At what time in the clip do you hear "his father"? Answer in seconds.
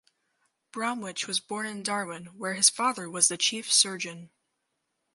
2.55-3.07